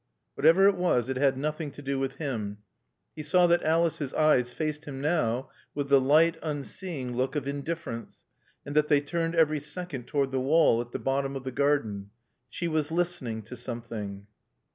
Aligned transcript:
Whatever 0.33 0.67
it 0.67 0.77
was, 0.77 1.09
it 1.11 1.17
had 1.17 1.37
nothing 1.37 1.69
to 1.69 1.81
do 1.83 1.99
with 1.99 2.13
him. 2.13 2.57
He 3.15 3.21
saw 3.21 3.45
that 3.45 3.61
Alice's 3.61 4.15
eyes 4.15 4.51
faced 4.51 4.85
him 4.85 4.99
now 4.99 5.49
with 5.75 5.89
the 5.89 6.01
light, 6.01 6.37
unseeing 6.41 7.15
look 7.15 7.35
of 7.35 7.47
indifference, 7.47 8.25
and 8.65 8.75
that 8.75 8.87
they 8.87 8.99
turned 9.01 9.35
every 9.35 9.59
second 9.59 10.07
toward 10.07 10.31
the 10.31 10.39
wall 10.41 10.81
at 10.81 10.91
the 10.91 10.97
bottom 10.97 11.35
of 11.35 11.43
the 11.43 11.51
garden. 11.51 12.09
She 12.49 12.67
was 12.67 12.91
listening 12.91 13.43
to 13.43 13.55
something. 13.55 14.25